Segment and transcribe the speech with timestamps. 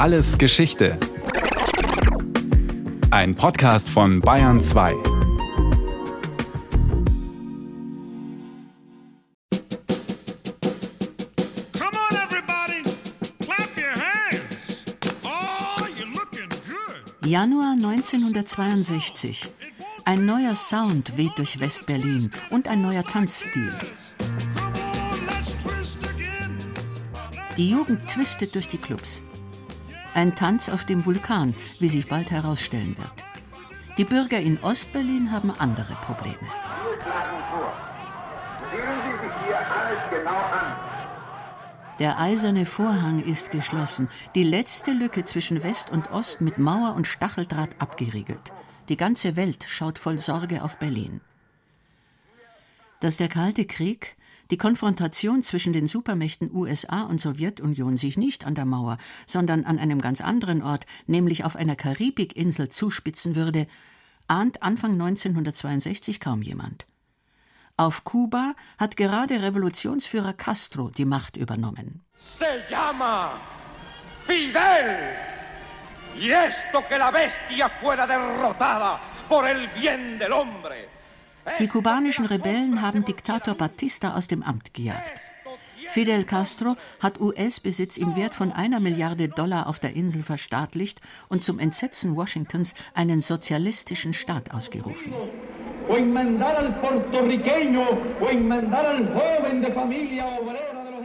[0.00, 0.96] Alles Geschichte.
[3.10, 4.94] Ein Podcast von Bayern 2.
[4.94, 5.02] Come
[11.92, 12.82] on, everybody,
[13.44, 14.86] clap your hands.
[15.22, 17.28] Oh, you're looking good.
[17.28, 19.52] Januar 1962.
[20.06, 23.70] Ein neuer Sound weht durch West-Berlin und ein neuer Tanzstil.
[24.56, 24.72] Come
[25.12, 26.56] on, let's twist again.
[27.58, 29.24] Die Jugend twistet durch die Clubs.
[30.14, 33.24] Ein Tanz auf dem Vulkan, wie sich bald herausstellen wird.
[33.96, 36.36] Die Bürger in Ostberlin haben andere Probleme.
[42.00, 47.06] Der eiserne Vorhang ist geschlossen, die letzte Lücke zwischen West und Ost mit Mauer und
[47.06, 48.52] Stacheldraht abgeriegelt.
[48.88, 51.20] Die ganze Welt schaut voll Sorge auf Berlin.
[53.00, 54.16] Dass der Kalte Krieg,
[54.50, 59.78] die Konfrontation zwischen den Supermächten USA und Sowjetunion sich nicht an der Mauer, sondern an
[59.78, 63.66] einem ganz anderen Ort, nämlich auf einer Karibikinsel, zuspitzen würde,
[64.26, 66.86] ahnt Anfang 1962 kaum jemand.
[67.76, 72.04] Auf Kuba hat gerade Revolutionsführer Castro die Macht übernommen.
[72.38, 73.40] Se llama
[74.26, 75.16] Fidel.
[76.16, 80.99] Y esto que la bestia fuera derrotada por el bien del hombre.
[81.58, 85.20] Die kubanischen Rebellen haben Diktator Batista aus dem Amt gejagt.
[85.88, 91.42] Fidel Castro hat US-Besitz im Wert von einer Milliarde Dollar auf der Insel verstaatlicht und
[91.42, 95.12] zum Entsetzen Washingtons einen sozialistischen Staat ausgerufen.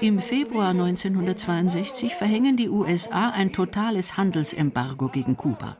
[0.02, 5.78] Im Februar 1962 verhängen die USA ein totales Handelsembargo gegen Kuba.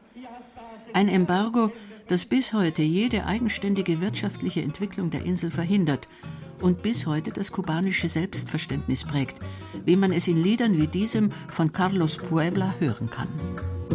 [0.92, 1.70] Ein Embargo,
[2.08, 6.08] das bis heute jede eigenständige wirtschaftliche Entwicklung der Insel verhindert
[6.60, 9.38] und bis heute das kubanische Selbstverständnis prägt,
[9.84, 13.28] wie man es in Liedern wie diesem von Carlos Puebla hören kann.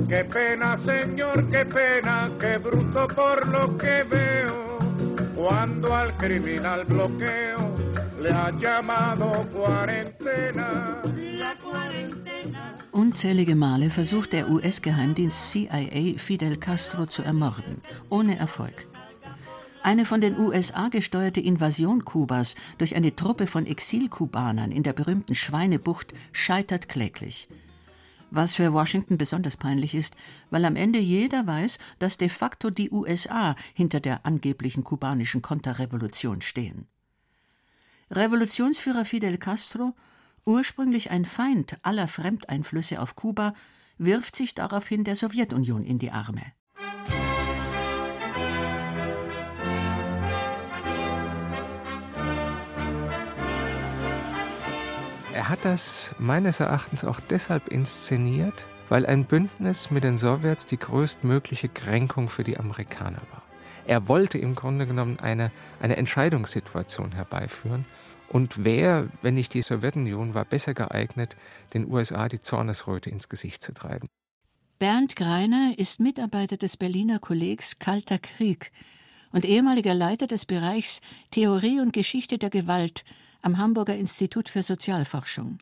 [0.08, 4.80] Qué pena, señor, qué pena, qué bruto por lo que veo.
[5.36, 7.76] Cuando al criminal bloqueo
[8.22, 11.02] le ha llamado cuarentena.
[12.92, 18.86] Unzählige Male versucht der US-Geheimdienst CIA, Fidel Castro zu ermorden, ohne Erfolg.
[19.82, 25.36] Eine von den USA gesteuerte Invasion Kubas durch eine Truppe von Exilkubanern in der berühmten
[25.36, 27.48] Schweinebucht scheitert kläglich.
[28.30, 30.16] Was für Washington besonders peinlich ist,
[30.50, 36.42] weil am Ende jeder weiß, dass de facto die USA hinter der angeblichen kubanischen Konterrevolution
[36.42, 36.88] stehen.
[38.12, 39.96] Revolutionsführer Fidel Castro,
[40.46, 43.54] ursprünglich ein Feind aller Fremdeinflüsse auf Kuba,
[43.98, 46.42] wirft sich daraufhin der Sowjetunion in die Arme.
[55.34, 60.78] Er hat das meines Erachtens auch deshalb inszeniert, weil ein Bündnis mit den Sowjets die
[60.78, 63.42] größtmögliche Kränkung für die Amerikaner war.
[63.88, 67.86] Er wollte im Grunde genommen eine, eine Entscheidungssituation herbeiführen.
[68.31, 71.36] Und wer, wenn nicht die Sowjetunion, war besser geeignet,
[71.73, 74.08] den USA die Zornesröte ins Gesicht zu treiben.
[74.80, 78.71] Bernd Greiner ist Mitarbeiter des Berliner Kollegs Kalter Krieg
[79.33, 83.03] und ehemaliger Leiter des Bereichs Theorie und Geschichte der Gewalt
[83.42, 85.58] am Hamburger Institut für Sozialforschung.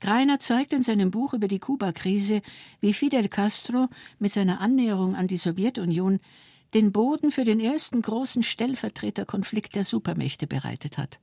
[0.00, 2.42] Greiner zeigt in seinem Buch über die Kuba-Krise,
[2.80, 3.86] wie Fidel Castro
[4.18, 6.18] mit seiner Annäherung an die Sowjetunion
[6.74, 11.20] den Boden für den ersten großen Stellvertreterkonflikt der Supermächte bereitet hat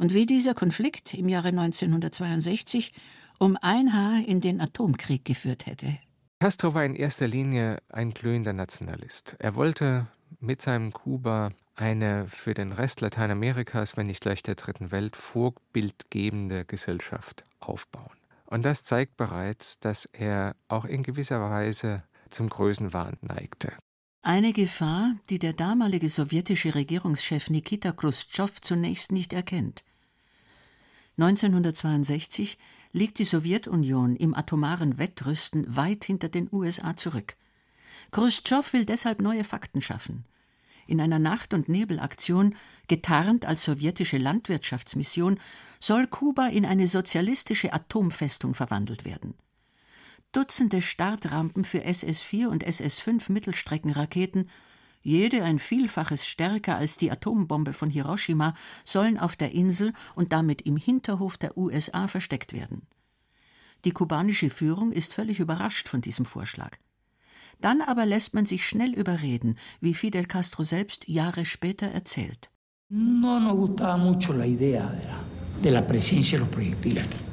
[0.00, 2.94] und wie dieser Konflikt im Jahre 1962
[3.38, 5.98] um ein Haar in den Atomkrieg geführt hätte.
[6.40, 9.36] Castro war in erster Linie ein glühender Nationalist.
[9.38, 10.06] Er wollte
[10.40, 16.64] mit seinem Kuba eine für den Rest Lateinamerikas, wenn nicht gleich der dritten Welt, vorbildgebende
[16.64, 18.16] Gesellschaft aufbauen.
[18.46, 23.72] Und das zeigt bereits, dass er auch in gewisser Weise zum Größenwahn neigte.
[24.22, 29.82] Eine Gefahr, die der damalige sowjetische Regierungschef Nikita Khrushchev zunächst nicht erkennt.
[31.20, 32.56] 1962
[32.92, 37.36] liegt die Sowjetunion im atomaren Wettrüsten weit hinter den USA zurück.
[38.10, 40.24] Khrushchev will deshalb neue Fakten schaffen.
[40.86, 42.56] In einer Nacht- und Nebelaktion,
[42.88, 45.38] getarnt als sowjetische Landwirtschaftsmission,
[45.78, 49.34] soll Kuba in eine sozialistische Atomfestung verwandelt werden.
[50.32, 54.48] Dutzende Startrampen für SS-4 und SS-5 Mittelstreckenraketen,
[55.02, 58.54] jede ein Vielfaches stärker als die Atombombe von Hiroshima,
[58.84, 62.82] sollen auf der Insel und damit im Hinterhof der USA versteckt werden.
[63.84, 66.76] Die kubanische Führung ist völlig überrascht von diesem Vorschlag.
[67.60, 72.50] Dann aber lässt man sich schnell überreden, wie Fidel Castro selbst Jahre später erzählt.
[72.88, 75.22] No nos gustaba mucho la idea de la,
[75.62, 77.30] de la presencia de los proyectiles aquí.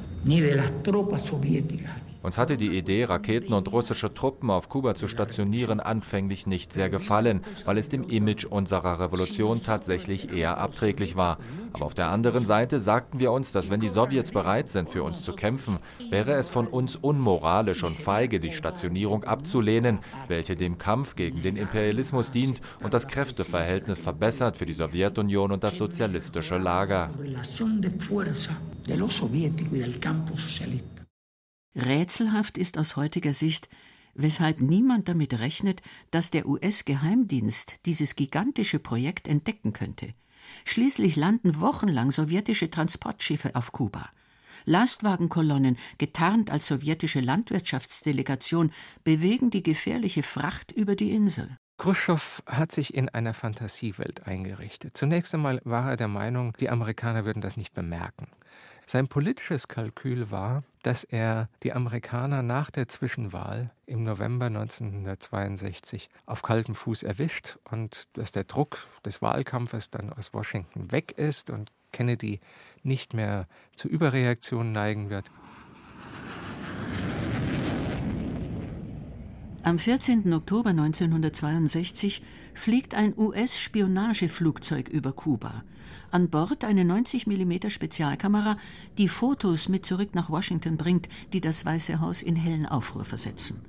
[2.24, 6.90] Uns hatte die Idee, Raketen und russische Truppen auf Kuba zu stationieren, anfänglich nicht sehr
[6.90, 11.38] gefallen, weil es dem Image unserer Revolution tatsächlich eher abträglich war.
[11.74, 15.04] Aber auf der anderen Seite sagten wir uns, dass wenn die Sowjets bereit sind, für
[15.04, 15.80] uns zu kämpfen,
[16.10, 21.56] wäre es von uns unmoralisch und feige, die Stationierung abzulehnen, welche dem Kampf gegen den
[21.56, 27.10] Imperialismus dient und das Kräfteverhältnis verbessert für die Sowjetunion und das sozialistische Lager.
[31.78, 33.70] Rätselhaft ist aus heutiger Sicht,
[34.16, 40.16] weshalb niemand damit rechnet, dass der US-Geheimdienst dieses gigantische Projekt entdecken könnte.
[40.66, 44.10] Schließlich landen wochenlang sowjetische Transportschiffe auf Kuba.
[44.66, 48.72] Lastwagenkolonnen, getarnt als sowjetische Landwirtschaftsdelegation,
[49.04, 51.58] bewegen die gefährliche Fracht über die Insel.
[51.78, 54.98] Khrushchev hat sich in einer Fantasiewelt eingerichtet.
[54.98, 58.30] Zunächst einmal war er der Meinung, die Amerikaner würden das nicht bemerken.
[58.88, 66.44] Sein politisches Kalkül war, dass er die Amerikaner nach der Zwischenwahl im November 1962 auf
[66.44, 71.74] kaltem Fuß erwischt und dass der Druck des Wahlkampfes dann aus Washington weg ist und
[71.92, 72.40] Kennedy
[72.84, 75.26] nicht mehr zu Überreaktionen neigen wird.
[79.68, 80.32] Am 14.
[80.32, 82.22] Oktober 1962
[82.54, 85.66] fliegt ein US-Spionageflugzeug über Kuba.
[86.10, 88.56] An Bord eine 90 mm Spezialkamera,
[88.98, 93.60] die Fotos mit zurück nach Washington bringt, die das Weiße Haus in hellen Aufruhr versetzen.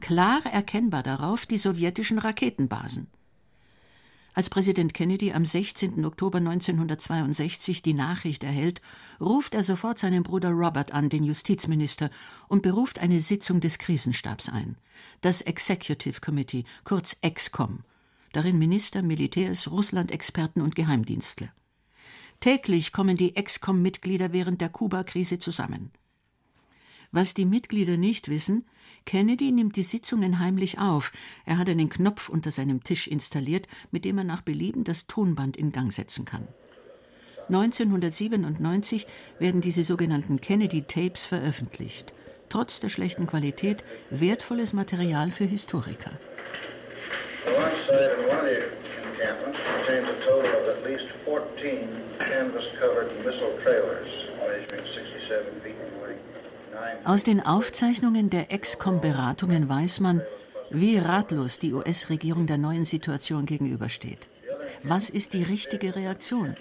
[0.00, 3.06] Klar erkennbar darauf die sowjetischen Raketenbasen.
[4.36, 6.04] Als Präsident Kennedy am 16.
[6.04, 8.82] Oktober 1962 die Nachricht erhält,
[9.20, 12.10] ruft er sofort seinen Bruder Robert an, den Justizminister,
[12.48, 14.76] und beruft eine Sitzung des Krisenstabs ein.
[15.20, 17.84] Das Executive Committee, kurz EXCOM.
[18.32, 21.50] Darin Minister, Militärs, Russland-Experten und Geheimdienstler.
[22.40, 25.92] Täglich kommen die EXCOM-Mitglieder während der Kuba-Krise zusammen.
[27.12, 28.66] Was die Mitglieder nicht wissen,
[29.06, 31.12] Kennedy nimmt die Sitzungen heimlich auf.
[31.44, 35.56] Er hat einen Knopf unter seinem Tisch installiert, mit dem er nach Belieben das Tonband
[35.56, 36.48] in Gang setzen kann.
[37.48, 39.06] 1997
[39.38, 42.14] werden diese sogenannten Kennedy-Tapes veröffentlicht.
[42.48, 46.12] Trotz der schlechten Qualität wertvolles Material für Historiker.
[56.74, 58.24] One site in one of the encampments contains a total of at least 14 canvas-covered
[58.24, 58.24] missile trailers measuring 67 feet in length.
[58.24, 60.22] nine Aus den Aufzeichnungen der EXCOM-Beratungen weiß man,
[60.70, 64.28] wie ratlos die US-Regierung der neuen Situation gegenübersteht.
[64.82, 66.56] Was ist die richtige Reaktion?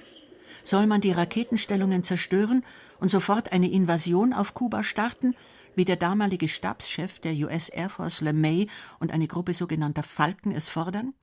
[0.64, 2.64] Soll man die Raketenstellungen zerstören
[3.00, 5.36] und sofort eine Invasion auf Kuba starten,
[5.76, 8.68] wie der damalige Stabschef der US Air Force LeMay
[9.00, 11.14] und eine Gruppe sogenannter Falken es fordern?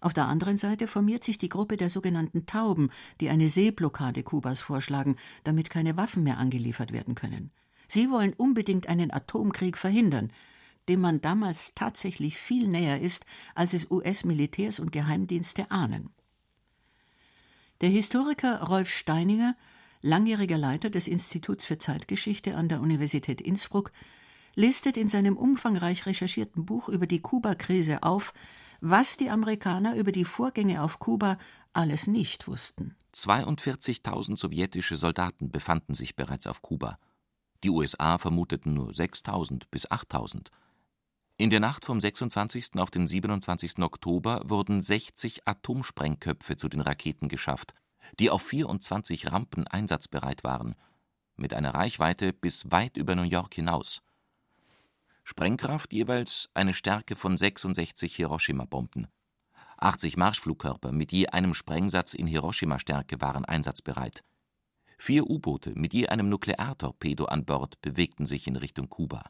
[0.00, 2.90] Auf der anderen Seite formiert sich die Gruppe der sogenannten Tauben,
[3.20, 7.52] die eine Seeblockade Kubas vorschlagen, damit keine Waffen mehr angeliefert werden können.
[7.92, 10.32] Sie wollen unbedingt einen Atomkrieg verhindern,
[10.88, 16.08] dem man damals tatsächlich viel näher ist, als es US-Militärs und Geheimdienste ahnen.
[17.82, 19.58] Der Historiker Rolf Steininger,
[20.00, 23.92] langjähriger Leiter des Instituts für Zeitgeschichte an der Universität Innsbruck,
[24.54, 28.32] listet in seinem umfangreich recherchierten Buch über die Kuba-Krise auf,
[28.80, 31.36] was die Amerikaner über die Vorgänge auf Kuba
[31.74, 32.96] alles nicht wussten.
[33.14, 36.98] 42.000 sowjetische Soldaten befanden sich bereits auf Kuba.
[37.64, 40.48] Die USA vermuteten nur 6.000 bis 8.000.
[41.36, 42.76] In der Nacht vom 26.
[42.76, 43.78] auf den 27.
[43.78, 47.74] Oktober wurden 60 Atomsprengköpfe zu den Raketen geschafft,
[48.18, 50.74] die auf 24 Rampen einsatzbereit waren,
[51.36, 54.02] mit einer Reichweite bis weit über New York hinaus.
[55.24, 59.06] Sprengkraft jeweils eine Stärke von 66 Hiroshima-Bomben.
[59.78, 64.22] 80 Marschflugkörper mit je einem Sprengsatz in Hiroshima-Stärke waren einsatzbereit.
[65.04, 69.24] Vier U-Boote mit je einem Nukleartorpedo an Bord bewegten sich in Richtung Kuba.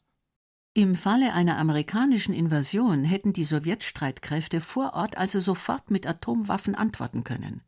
[0.75, 7.25] Im Falle einer amerikanischen Invasion hätten die Sowjetstreitkräfte vor Ort also sofort mit Atomwaffen antworten
[7.25, 7.63] können.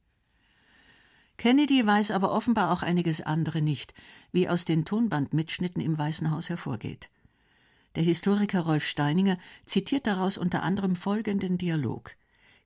[1.39, 3.95] Kennedy weiß aber offenbar auch einiges andere nicht,
[4.33, 7.09] wie aus den Tonbandmitschnitten im Weißen Haus hervorgeht.
[7.95, 12.17] Der Historiker Rolf Steininger zitiert daraus unter anderem folgenden Dialog.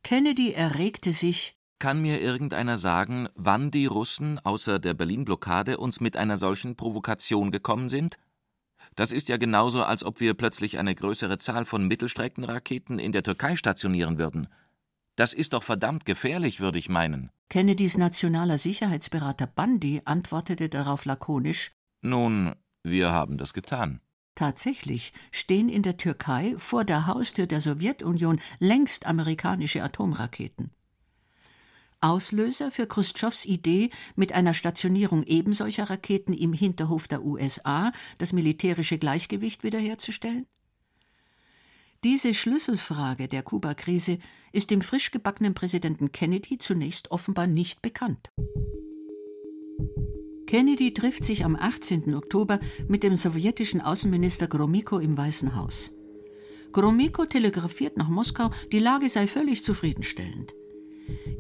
[0.03, 6.17] Kennedy erregte sich, Kann mir irgendeiner sagen, wann die Russen außer der Berlin-Blockade uns mit
[6.17, 8.19] einer solchen Provokation gekommen sind?
[8.97, 13.23] Das ist ja genauso, als ob wir plötzlich eine größere Zahl von Mittelstreckenraketen in der
[13.23, 14.49] Türkei stationieren würden.
[15.15, 17.31] Das ist doch verdammt gefährlich, würde ich meinen.
[17.49, 24.01] Kennedys nationaler Sicherheitsberater Bundy antwortete darauf lakonisch Nun, wir haben das getan.
[24.35, 30.71] Tatsächlich stehen in der Türkei vor der Haustür der Sowjetunion längst amerikanische Atomraketen.
[32.01, 38.99] Auslöser für Khrushchevs Idee, mit einer Stationierung ebensolcher Raketen im Hinterhof der USA das militärische
[38.99, 40.47] Gleichgewicht wiederherzustellen?
[42.05, 44.19] Diese Schlüsselfrage der Kuba-Krise
[44.53, 48.31] ist dem frisch gebackenen Präsidenten Kennedy zunächst offenbar nicht bekannt.
[50.47, 52.15] Kennedy trifft sich am 18.
[52.15, 55.91] Oktober mit dem sowjetischen Außenminister Gromyko im Weißen Haus.
[56.73, 60.55] Gromyko telegrafiert nach Moskau, die Lage sei völlig zufriedenstellend.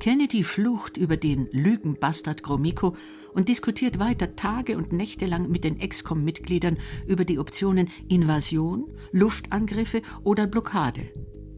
[0.01, 2.97] Kennedy flucht über den Lügenbastard Gromyko
[3.35, 10.03] und diskutiert weiter Tage und Nächte lang mit den Excom-Mitgliedern über die Optionen Invasion, Luftangriffe
[10.25, 11.03] oder Blockade,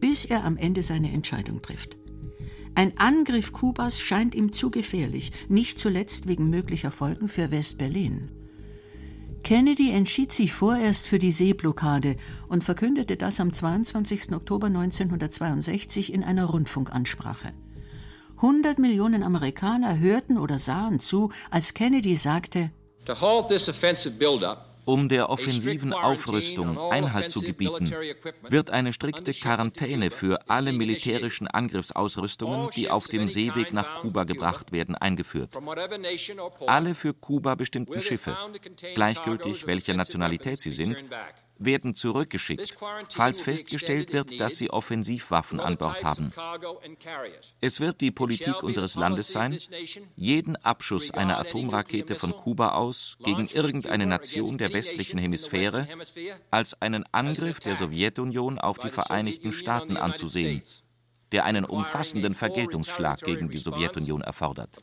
[0.00, 1.97] bis er am Ende seine Entscheidung trifft.
[2.75, 8.31] Ein Angriff Kubas scheint ihm zu gefährlich, nicht zuletzt wegen möglicher Folgen für West-Berlin.
[9.43, 12.17] Kennedy entschied sich vorerst für die Seeblockade
[12.49, 14.33] und verkündete das am 22.
[14.33, 17.52] Oktober 1962 in einer Rundfunkansprache.
[18.42, 22.70] 100 Millionen Amerikaner hörten oder sahen zu, als Kennedy sagte,
[24.87, 27.92] um der offensiven Aufrüstung Einhalt zu gebieten,
[28.49, 34.73] wird eine strikte Quarantäne für alle militärischen Angriffsausrüstungen, die auf dem Seeweg nach Kuba gebracht
[34.73, 35.59] werden, eingeführt.
[36.66, 38.37] Alle für Kuba bestimmten Schiffe,
[38.94, 41.04] gleichgültig welcher Nationalität sie sind,
[41.61, 42.79] werden zurückgeschickt,
[43.11, 46.33] falls festgestellt wird, dass sie Offensivwaffen an Bord haben.
[47.61, 49.61] Es wird die Politik unseres Landes sein,
[50.17, 55.87] jeden Abschuss einer Atomrakete von Kuba aus gegen irgendeine Nation der westlichen Hemisphäre
[56.50, 60.62] als einen Angriff der Sowjetunion auf die Vereinigten Staaten anzusehen,
[61.33, 64.79] der einen umfassenden Vergeltungsschlag gegen die Sowjetunion erfordert.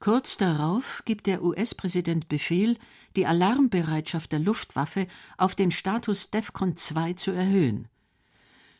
[0.00, 2.78] Kurz darauf gibt der US-Präsident Befehl,
[3.16, 7.86] die Alarmbereitschaft der Luftwaffe auf den Status DEFCON 2 zu erhöhen.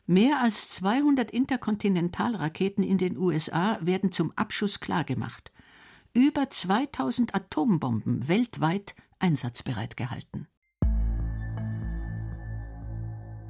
[0.06, 5.52] Mehr als 200 Interkontinentalraketen in den USA werden zum Abschuss klargemacht.
[6.14, 10.48] Über 2000 Atombomben weltweit einsatzbereit gehalten.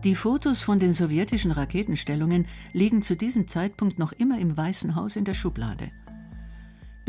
[0.03, 5.15] Die Fotos von den sowjetischen Raketenstellungen liegen zu diesem Zeitpunkt noch immer im Weißen Haus
[5.15, 5.93] in der Schublade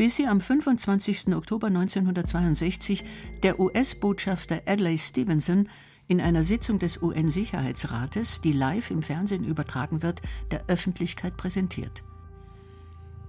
[0.02, 1.28] bis sie am 25.
[1.32, 3.04] Oktober 1962
[3.44, 5.68] der US-Botschafter Adlai Stevenson
[6.08, 12.02] in einer Sitzung des UN-Sicherheitsrates, die live im Fernsehen übertragen wird, der Öffentlichkeit präsentiert.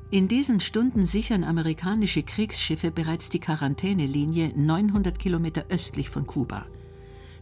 [0.10, 6.66] In diesen Stunden sichern amerikanische Kriegsschiffe bereits die Quarantänelinie 900 Kilometer östlich von Kuba.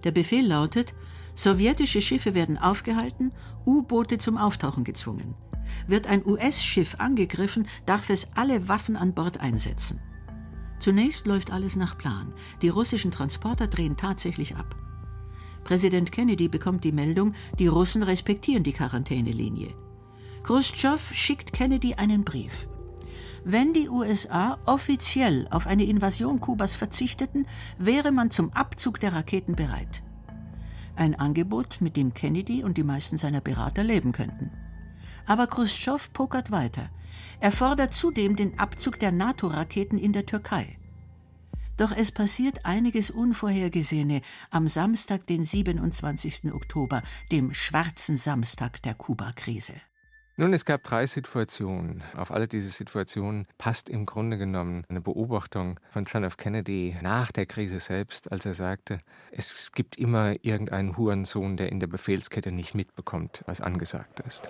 [0.04, 0.94] Der Befehl lautet:
[1.36, 3.32] Sowjetische Schiffe werden aufgehalten,
[3.66, 5.36] U-Boote zum Auftauchen gezwungen.
[5.88, 10.00] Wird ein US-Schiff angegriffen, darf es alle Waffen an Bord einsetzen.
[10.80, 12.34] Zunächst läuft alles nach Plan.
[12.62, 14.76] Die russischen Transporter drehen tatsächlich ab.
[15.64, 19.76] Präsident Kennedy bekommt die Meldung, die Russen respektieren die Quarantänelinie.
[20.44, 22.68] Khrushchev schickt Kennedy einen Brief.
[23.44, 27.48] Wenn die USA offiziell auf eine Invasion Kubas verzichteten,
[27.78, 30.04] wäre man zum Abzug der Raketen bereit.
[30.96, 34.52] Ein Angebot, mit dem Kennedy und die meisten seiner Berater leben könnten.
[35.26, 36.90] Aber Khrushchev pokert weiter.
[37.40, 40.78] Er fordert zudem den Abzug der NATO-Raketen in der Türkei.
[41.78, 46.54] Doch es passiert einiges Unvorhergesehene am Samstag, den 27.
[46.54, 47.02] Oktober,
[47.32, 49.74] dem schwarzen Samstag der Kuba-Krise.
[50.38, 52.04] Nun, es gab drei Situationen.
[52.16, 56.38] Auf alle diese Situationen passt im Grunde genommen eine Beobachtung von John F.
[56.38, 59.00] Kennedy nach der Krise selbst, als er sagte,
[59.32, 64.48] es gibt immer irgendeinen Hurensohn, der in der Befehlskette nicht mitbekommt, was angesagt ist.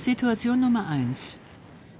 [0.00, 1.38] Situation Nummer 1.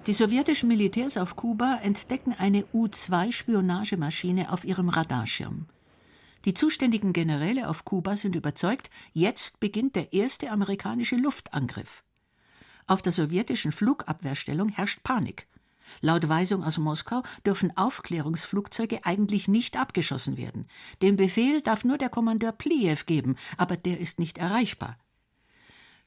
[0.06, 5.66] Die sowjetischen Militärs auf Kuba entdecken eine U-2-Spionagemaschine auf ihrem Radarschirm.
[6.46, 12.02] Die zuständigen Generäle auf Kuba sind überzeugt, jetzt beginnt der erste amerikanische Luftangriff.
[12.86, 15.46] Auf der sowjetischen Flugabwehrstellung herrscht Panik.
[16.00, 20.68] Laut Weisung aus Moskau dürfen Aufklärungsflugzeuge eigentlich nicht abgeschossen werden.
[21.02, 24.96] Den Befehl darf nur der Kommandeur Plijew geben, aber der ist nicht erreichbar.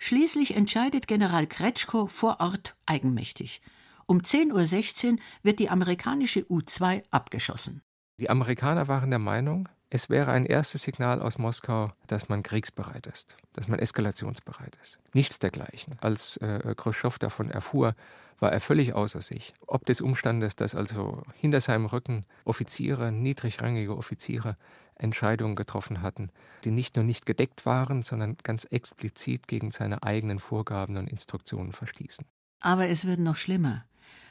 [0.05, 3.61] Schließlich entscheidet General Kretschko vor Ort eigenmächtig.
[4.05, 7.81] Um 10.16 Uhr wird die amerikanische U-2 abgeschossen.
[8.17, 13.07] Die Amerikaner waren der Meinung, es wäre ein erstes Signal aus Moskau, dass man kriegsbereit
[13.07, 14.99] ist, dass man eskalationsbereit ist.
[15.13, 15.95] Nichts dergleichen.
[16.01, 17.95] Als äh, Khrushchev davon erfuhr,
[18.39, 19.53] war er völlig außer sich.
[19.67, 24.57] Ob des Umstandes, dass also hinter seinem Rücken Offiziere, niedrigrangige Offiziere,
[24.95, 26.29] Entscheidungen getroffen hatten,
[26.63, 31.73] die nicht nur nicht gedeckt waren, sondern ganz explizit gegen seine eigenen Vorgaben und Instruktionen
[31.73, 32.25] verstießen.
[32.59, 33.85] Aber es wird noch schlimmer.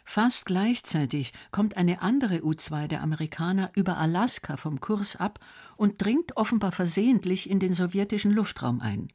[0.04, 5.38] Fast gleichzeitig kommt eine andere U-2 der Amerikaner über Alaska vom Kurs ab
[5.76, 9.12] und dringt offenbar versehentlich in den sowjetischen Luftraum ein.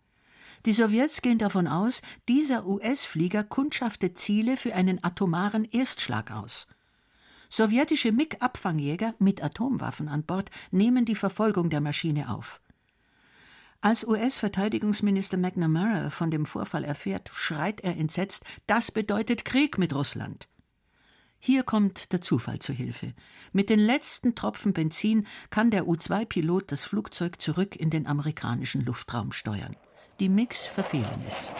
[0.65, 6.67] Die Sowjets gehen davon aus, dieser US-Flieger kundschaftet Ziele für einen atomaren Erstschlag aus.
[7.49, 12.61] Sowjetische MiG-Abfangjäger mit Atomwaffen an Bord nehmen die Verfolgung der Maschine auf.
[13.79, 20.47] Als US-Verteidigungsminister McNamara von dem Vorfall erfährt, schreit er entsetzt: Das bedeutet Krieg mit Russland.
[21.39, 23.13] Hier kommt der Zufall zu Hilfe.
[23.53, 29.31] Mit den letzten Tropfen Benzin kann der U-2-Pilot das Flugzeug zurück in den amerikanischen Luftraum
[29.31, 29.75] steuern.
[30.19, 31.51] Die MiGs verfehlen es.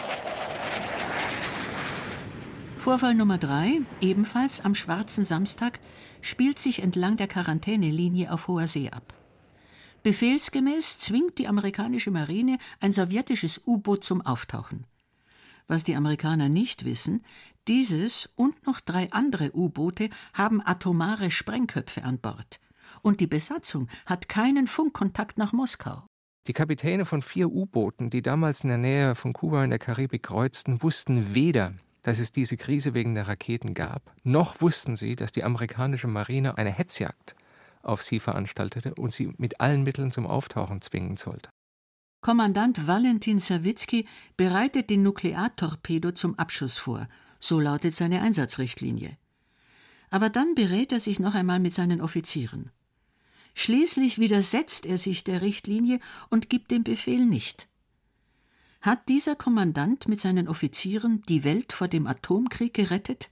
[2.78, 5.80] Vorfall Nummer drei, ebenfalls am schwarzen Samstag,
[6.22, 9.14] spielt sich entlang der Quarantänelinie auf hoher See ab.
[10.04, 14.86] Befehlsgemäß zwingt die amerikanische Marine ein sowjetisches U-Boot zum Auftauchen.
[15.66, 17.24] Was die Amerikaner nicht wissen,
[17.66, 22.60] dieses und noch drei andere U-Boote haben atomare Sprengköpfe an Bord.
[23.02, 26.06] Und die Besatzung hat keinen Funkkontakt nach Moskau.
[26.46, 30.22] Die Kapitäne von vier U-Booten, die damals in der Nähe von Kuba in der Karibik
[30.22, 35.32] kreuzten, wussten weder, dass es diese Krise wegen der Raketen gab, noch wussten sie, dass
[35.32, 37.34] die amerikanische Marine eine Hetzjagd
[37.82, 41.50] auf sie veranstaltete und sie mit allen Mitteln zum Auftauchen zwingen sollte.
[42.20, 49.16] Kommandant Valentin Sawicki bereitet den Nukleartorpedo zum Abschuss vor, so lautet seine Einsatzrichtlinie.
[50.10, 52.70] Aber dann berät er sich noch einmal mit seinen Offizieren.
[53.54, 57.68] Schließlich widersetzt er sich der Richtlinie und gibt den Befehl nicht.
[58.80, 63.30] Hat dieser Kommandant mit seinen Offizieren die Welt vor dem Atomkrieg gerettet?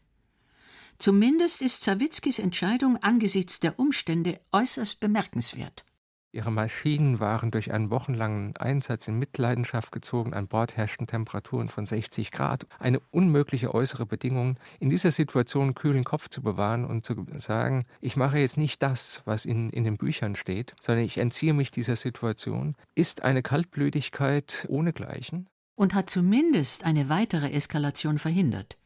[0.99, 5.85] Zumindest ist Sawitzkis Entscheidung angesichts der Umstände äußerst bemerkenswert.
[6.33, 10.35] Ihre Maschinen waren durch einen wochenlangen Einsatz in Mitleidenschaft gezogen.
[10.35, 12.67] An Bord herrschten Temperaturen von 60 Grad.
[12.79, 18.17] Eine unmögliche äußere Bedingung, in dieser Situation kühlen Kopf zu bewahren und zu sagen, ich
[18.17, 21.97] mache jetzt nicht das, was in, in den Büchern steht, sondern ich entziehe mich dieser
[21.97, 25.49] Situation, ist eine Kaltblütigkeit ohnegleichen.
[25.75, 28.77] Und hat zumindest eine weitere Eskalation verhindert.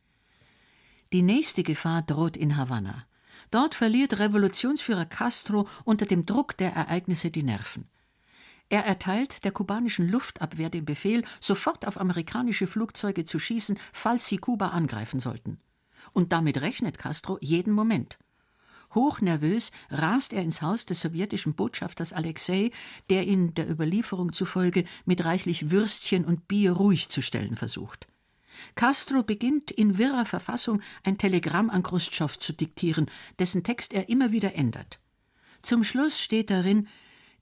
[1.12, 3.04] Die nächste Gefahr droht in Havanna.
[3.50, 7.88] Dort verliert Revolutionsführer Castro unter dem Druck der Ereignisse die Nerven.
[8.68, 14.38] Er erteilt der kubanischen Luftabwehr den Befehl, sofort auf amerikanische Flugzeuge zu schießen, falls sie
[14.38, 15.58] Kuba angreifen sollten.
[16.12, 18.18] Und damit rechnet Castro jeden Moment.
[18.94, 22.70] Hochnervös rast er ins Haus des sowjetischen Botschafters Alexei,
[23.08, 28.06] der ihn der Überlieferung zufolge mit reichlich Würstchen und Bier ruhig zu stellen versucht.
[28.74, 33.06] Castro beginnt in wirrer Verfassung ein Telegramm an Chruschtschow zu diktieren,
[33.38, 35.00] dessen Text er immer wieder ändert.
[35.62, 36.88] Zum Schluss steht darin,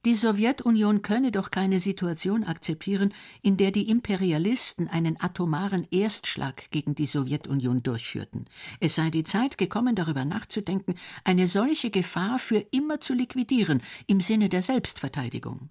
[0.04, 6.94] die Sowjetunion könne doch keine Situation akzeptieren, in der die Imperialisten einen atomaren Erstschlag gegen
[6.94, 8.46] die Sowjetunion durchführten.
[8.78, 10.94] Es sei die Zeit gekommen, darüber nachzudenken,
[11.24, 15.68] eine solche Gefahr für immer zu liquidieren, im Sinne der Selbstverteidigung.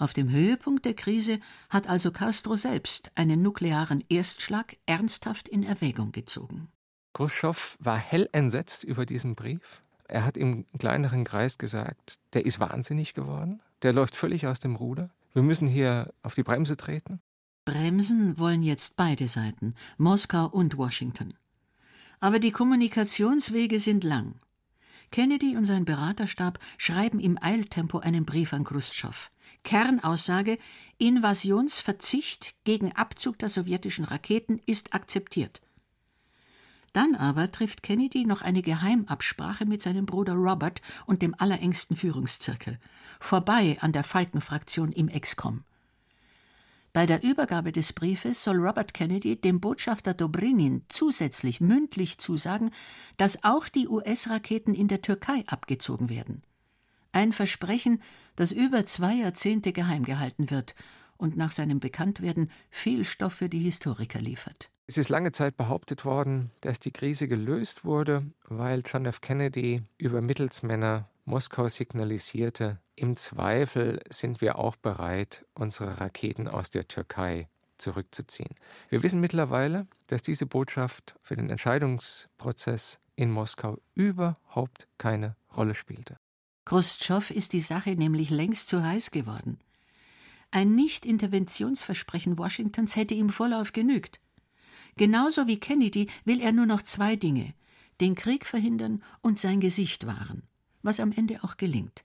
[0.00, 6.10] Auf dem Höhepunkt der Krise hat also Castro selbst einen nuklearen Erstschlag ernsthaft in Erwägung
[6.10, 6.68] gezogen.
[7.12, 9.82] Khrushchev war hell entsetzt über diesen Brief.
[10.08, 14.74] Er hat im kleineren Kreis gesagt, der ist wahnsinnig geworden, der läuft völlig aus dem
[14.74, 15.10] Ruder.
[15.34, 17.20] Wir müssen hier auf die Bremse treten.
[17.66, 21.34] Bremsen wollen jetzt beide Seiten, Moskau und Washington.
[22.20, 24.36] Aber die Kommunikationswege sind lang.
[25.10, 29.28] Kennedy und sein Beraterstab schreiben im Eiltempo einen Brief an Khrushchev.
[29.62, 30.58] Kernaussage
[30.98, 35.60] Invasionsverzicht gegen Abzug der sowjetischen Raketen ist akzeptiert.
[36.92, 42.78] Dann aber trifft Kennedy noch eine Geheimabsprache mit seinem Bruder Robert und dem allerengsten Führungszirkel,
[43.20, 45.64] vorbei an der Falkenfraktion im Excom.
[46.92, 52.72] Bei der Übergabe des Briefes soll Robert Kennedy dem Botschafter Dobrinin zusätzlich mündlich zusagen,
[53.16, 56.42] dass auch die US-Raketen in der Türkei abgezogen werden.
[57.12, 58.02] Ein Versprechen,
[58.36, 60.74] das über zwei Jahrzehnte geheim gehalten wird
[61.16, 64.70] und nach seinem Bekanntwerden viel Stoff für die Historiker liefert.
[64.86, 69.20] Es ist lange Zeit behauptet worden, dass die Krise gelöst wurde, weil John F.
[69.20, 76.88] Kennedy über Mittelsmänner Moskau signalisierte, im Zweifel sind wir auch bereit, unsere Raketen aus der
[76.88, 78.54] Türkei zurückzuziehen.
[78.88, 86.18] Wir wissen mittlerweile, dass diese Botschaft für den Entscheidungsprozess in Moskau überhaupt keine Rolle spielte.
[86.70, 89.58] Khrushchev ist die Sache nämlich längst zu heiß geworden.
[90.52, 94.20] Ein Nicht-Interventionsversprechen Washingtons hätte ihm Vorlauf genügt.
[94.96, 97.54] Genauso wie Kennedy will er nur noch zwei Dinge:
[98.00, 100.44] den Krieg verhindern und sein Gesicht wahren,
[100.80, 102.04] was am Ende auch gelingt.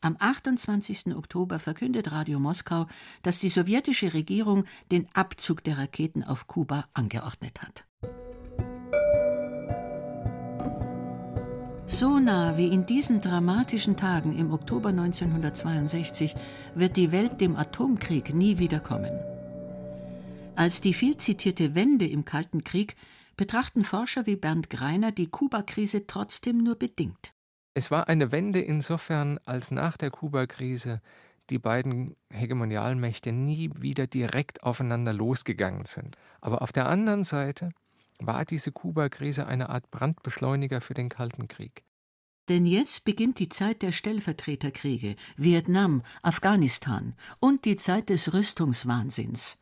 [0.00, 1.14] Am 28.
[1.14, 2.86] Oktober verkündet Radio Moskau,
[3.22, 7.84] dass die sowjetische Regierung den Abzug der Raketen auf Kuba angeordnet hat.
[11.94, 16.34] So nah wie in diesen dramatischen Tagen im Oktober 1962
[16.74, 19.12] wird die Welt dem Atomkrieg nie wiederkommen.
[20.56, 22.96] Als die viel zitierte Wende im Kalten Krieg
[23.36, 27.32] betrachten Forscher wie Bernd Greiner die Kuba-Krise trotzdem nur bedingt.
[27.74, 31.00] Es war eine Wende insofern, als nach der Kuba-Krise
[31.48, 36.16] die beiden Hegemonialmächte nie wieder direkt aufeinander losgegangen sind.
[36.40, 37.70] Aber auf der anderen Seite
[38.18, 41.84] war diese Kuba-Krise eine Art Brandbeschleuniger für den Kalten Krieg.
[42.48, 49.58] Denn jetzt beginnt die Zeit der Stellvertreterkriege, Vietnam, Afghanistan und die Zeit des Rüstungswahnsinns.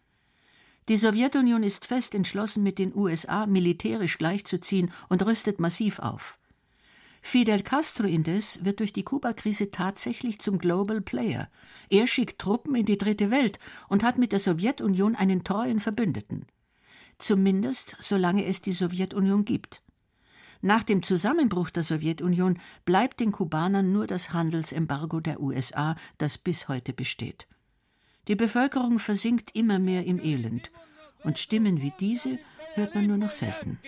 [0.88, 6.38] Die Sowjetunion ist fest entschlossen, mit den USA militärisch gleichzuziehen und rüstet massiv auf.
[7.25, 11.49] Fidel Castro indes wird durch die Kuba-Krise tatsächlich zum Global Player.
[11.88, 16.47] Er schickt Truppen in die dritte Welt und hat mit der Sowjetunion einen treuen Verbündeten.
[17.23, 19.81] Zumindest solange es die Sowjetunion gibt.
[20.61, 26.67] Nach dem Zusammenbruch der Sowjetunion bleibt den Kubanern nur das Handelsembargo der USA, das bis
[26.67, 27.47] heute besteht.
[28.27, 30.73] Die Bevölkerung versinkt immer mehr im Elend.
[31.23, 32.41] Und Stimmen wie diese
[32.75, 33.79] hört man nur noch selten.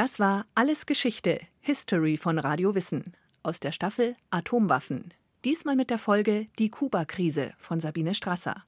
[0.00, 5.12] Das war Alles Geschichte, History von Radio Wissen aus der Staffel Atomwaffen.
[5.44, 8.64] Diesmal mit der Folge Die Kuba-Krise von Sabine Strasser.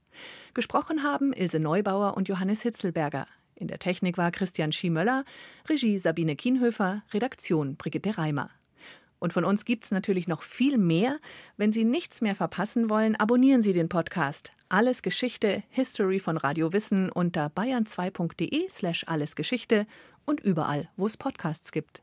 [0.52, 3.26] Gesprochen haben Ilse Neubauer und Johannes Hitzelberger.
[3.54, 5.24] In der Technik war Christian Schiemöller,
[5.70, 8.50] Regie Sabine Kienhöfer, Redaktion Brigitte Reimer.
[9.18, 11.18] Und von uns gibt's natürlich noch viel mehr.
[11.56, 14.52] Wenn Sie nichts mehr verpassen wollen, abonnieren Sie den Podcast.
[14.72, 19.87] Alles Geschichte, History von Radio Wissen unter bayern2.de slash allesgeschichte
[20.24, 22.00] und überall, wo es Podcasts gibt.